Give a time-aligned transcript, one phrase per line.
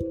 [0.00, 0.08] Hola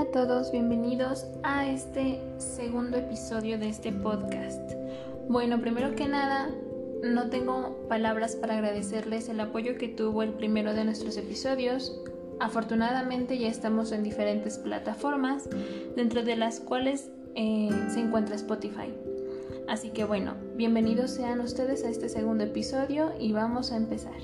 [0.00, 4.72] a todos, bienvenidos a este segundo episodio de este podcast.
[5.28, 6.48] Bueno, primero que nada,
[7.02, 12.00] no tengo palabras para agradecerles el apoyo que tuvo el primero de nuestros episodios.
[12.38, 15.46] Afortunadamente ya estamos en diferentes plataformas,
[15.94, 18.94] dentro de las cuales eh, se encuentra Spotify.
[19.70, 24.20] Así que bueno, bienvenidos sean ustedes a este segundo episodio y vamos a empezar.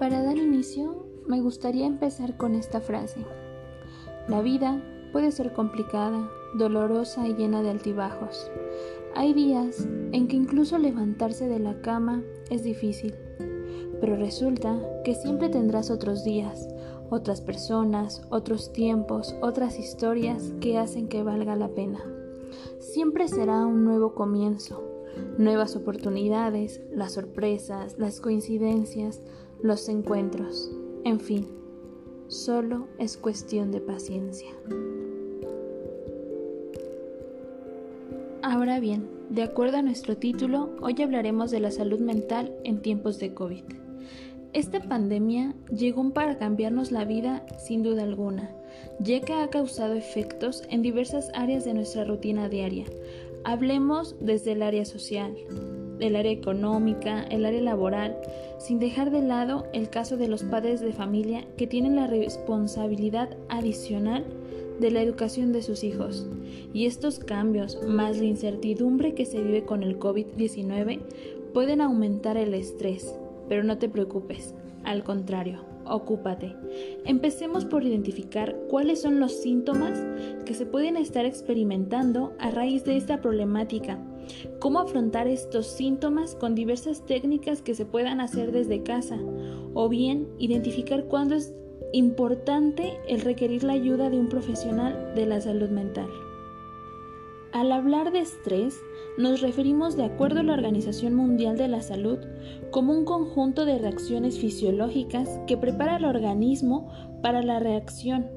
[0.00, 3.20] Para dar inicio, me gustaría empezar con esta frase.
[4.26, 8.50] La vida puede ser complicada, dolorosa y llena de altibajos.
[9.14, 13.14] Hay días en que incluso levantarse de la cama es difícil,
[14.00, 16.66] pero resulta que siempre tendrás otros días,
[17.10, 22.00] otras personas, otros tiempos, otras historias que hacen que valga la pena.
[22.78, 24.82] Siempre será un nuevo comienzo,
[25.38, 29.20] nuevas oportunidades, las sorpresas, las coincidencias,
[29.62, 30.70] los encuentros,
[31.04, 31.46] en fin,
[32.28, 34.50] solo es cuestión de paciencia.
[38.42, 43.18] Ahora bien, de acuerdo a nuestro título, hoy hablaremos de la salud mental en tiempos
[43.18, 43.79] de COVID.
[44.52, 48.50] Esta pandemia llegó para cambiarnos la vida sin duda alguna,
[48.98, 52.84] ya que ha causado efectos en diversas áreas de nuestra rutina diaria.
[53.44, 55.36] Hablemos desde el área social,
[56.00, 58.16] el área económica, el área laboral,
[58.58, 63.36] sin dejar de lado el caso de los padres de familia que tienen la responsabilidad
[63.48, 64.24] adicional
[64.80, 66.26] de la educación de sus hijos.
[66.72, 70.98] Y estos cambios, más la incertidumbre que se vive con el COVID-19,
[71.54, 73.14] pueden aumentar el estrés.
[73.50, 76.54] Pero no te preocupes, al contrario, ocúpate.
[77.04, 80.06] Empecemos por identificar cuáles son los síntomas
[80.46, 83.98] que se pueden estar experimentando a raíz de esta problemática.
[84.60, 89.18] Cómo afrontar estos síntomas con diversas técnicas que se puedan hacer desde casa.
[89.74, 91.52] O bien identificar cuándo es
[91.92, 96.08] importante el requerir la ayuda de un profesional de la salud mental.
[97.52, 98.80] Al hablar de estrés,
[99.18, 102.18] nos referimos de acuerdo a la Organización Mundial de la Salud
[102.70, 106.88] como un conjunto de reacciones fisiológicas que prepara al organismo
[107.22, 108.28] para la reacción.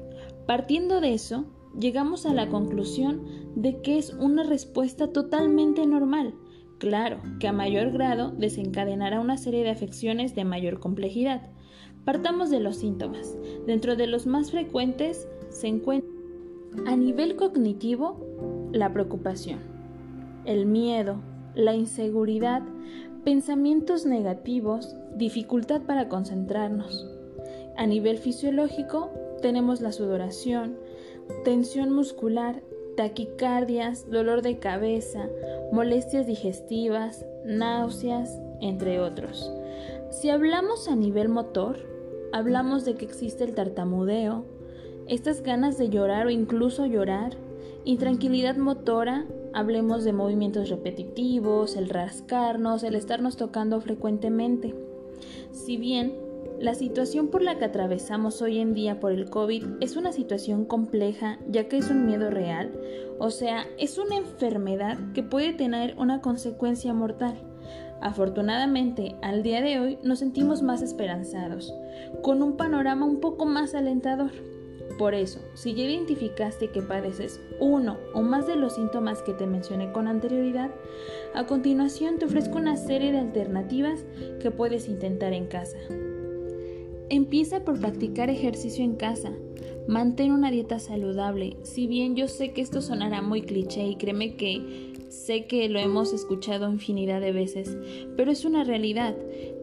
[0.46, 1.44] Partiendo de eso,
[1.78, 3.22] llegamos a la conclusión
[3.54, 6.34] de que es una respuesta totalmente normal.
[6.78, 11.50] Claro que a mayor grado desencadenará una serie de afecciones de mayor complejidad,
[12.04, 13.36] Partamos de los síntomas.
[13.66, 16.10] Dentro de los más frecuentes se encuentra
[16.86, 18.20] a nivel cognitivo
[18.74, 19.60] la preocupación,
[20.44, 21.20] el miedo,
[21.54, 22.62] la inseguridad,
[23.24, 27.08] pensamientos negativos, dificultad para concentrarnos.
[27.76, 30.76] A nivel fisiológico tenemos la sudoración,
[31.44, 32.62] tensión muscular,
[32.96, 35.28] taquicardias, dolor de cabeza,
[35.72, 39.52] molestias digestivas, náuseas, entre otros.
[40.10, 41.76] Si hablamos a nivel motor,
[42.32, 44.44] hablamos de que existe el tartamudeo,
[45.06, 47.36] estas ganas de llorar o incluso llorar,
[47.84, 54.74] intranquilidad motora, hablemos de movimientos repetitivos, el rascarnos, el estarnos tocando frecuentemente.
[55.52, 56.14] Si bien
[56.60, 60.64] la situación por la que atravesamos hoy en día por el COVID es una situación
[60.64, 62.72] compleja ya que es un miedo real,
[63.18, 67.36] o sea, es una enfermedad que puede tener una consecuencia mortal.
[68.00, 71.72] Afortunadamente, al día de hoy nos sentimos más esperanzados,
[72.22, 74.30] con un panorama un poco más alentador.
[74.98, 79.46] Por eso, si ya identificaste que padeces uno o más de los síntomas que te
[79.46, 80.70] mencioné con anterioridad,
[81.34, 84.04] a continuación te ofrezco una serie de alternativas
[84.40, 85.78] que puedes intentar en casa.
[87.08, 89.32] Empieza por practicar ejercicio en casa.
[89.86, 91.56] Mantén una dieta saludable.
[91.62, 95.78] Si bien yo sé que esto sonará muy cliché y créeme que Sé que lo
[95.78, 97.78] hemos escuchado infinidad de veces,
[98.16, 99.14] pero es una realidad.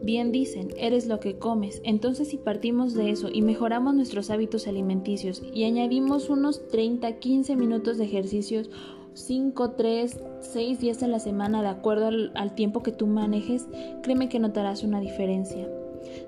[0.02, 1.80] Bien dicen, eres lo que comes.
[1.84, 7.54] Entonces si partimos de eso y mejoramos nuestros hábitos alimenticios y añadimos unos 30, 15
[7.56, 8.70] minutos de ejercicios,
[9.12, 13.68] 5, 3, 6 días a la semana de acuerdo al tiempo que tú manejes,
[14.02, 15.68] créeme que notarás una diferencia.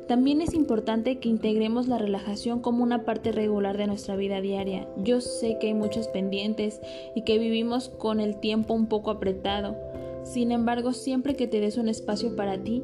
[0.06, 4.88] También es importante que integremos la relajación como una parte regular de nuestra vida diaria.
[5.02, 6.80] Yo sé que hay muchos pendientes
[7.14, 9.76] y que vivimos con el tiempo un poco apretado.
[10.24, 12.82] Sin embargo, siempre que te des un espacio para ti,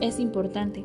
[0.00, 0.84] es importante.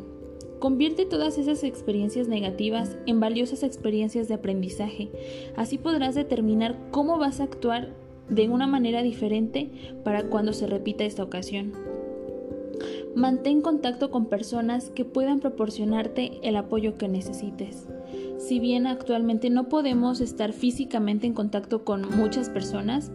[0.59, 5.09] Convierte todas esas experiencias negativas en valiosas experiencias de aprendizaje.
[5.55, 7.95] Así podrás determinar cómo vas a actuar
[8.29, 9.69] de una manera diferente
[10.03, 11.90] para cuando se repita esta ocasión.
[13.15, 17.87] Mantén contacto con personas que puedan proporcionarte el apoyo que necesites.
[18.37, 23.11] si bien actualmente no podemos estar físicamente en contacto con muchas personas,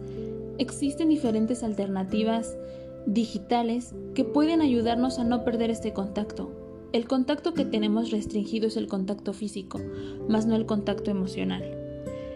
[0.57, 2.57] existen diferentes alternativas
[3.05, 6.51] digitales que pueden ayudarnos a no perder este contacto.
[6.93, 9.79] El contacto que tenemos restringido es el contacto físico,
[10.29, 11.63] más no el contacto emocional.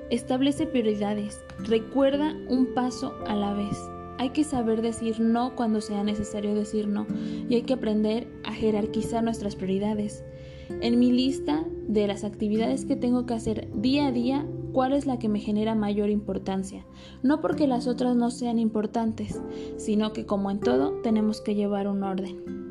[0.09, 3.77] Establece prioridades, recuerda un paso a la vez.
[4.21, 7.07] Hay que saber decir no cuando sea necesario decir no
[7.50, 10.23] y hay que aprender a jerarquizar nuestras prioridades.
[10.69, 15.07] En mi lista de las actividades que tengo que hacer día a día, ¿cuál es
[15.07, 16.85] la que me genera mayor importancia?
[17.23, 19.41] No porque las otras no sean importantes,
[19.77, 22.70] sino que como en todo tenemos que llevar un orden.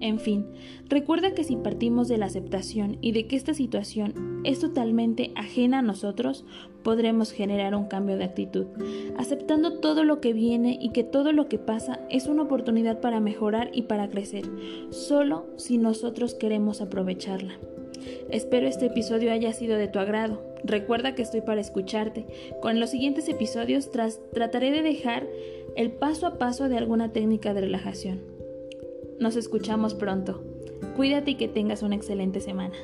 [0.00, 0.46] En fin,
[0.88, 5.80] recuerda que si partimos de la aceptación y de que esta situación es totalmente ajena
[5.80, 6.46] a nosotros,
[6.82, 8.66] podremos generar un cambio de actitud,
[9.18, 13.20] aceptando todo lo que viene y que todo lo que pasa es una oportunidad para
[13.20, 14.44] mejorar y para crecer,
[14.88, 17.58] solo si nosotros queremos aprovecharla.
[18.30, 20.42] Espero este episodio haya sido de tu agrado.
[20.64, 22.26] Recuerda que estoy para escucharte.
[22.62, 25.26] Con los siguientes episodios trataré de dejar
[25.76, 28.29] el paso a paso de alguna técnica de relajación.
[29.20, 30.42] Nos escuchamos pronto.
[30.96, 32.74] Cuídate y que tengas una excelente semana.